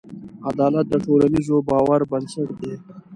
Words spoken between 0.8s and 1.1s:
د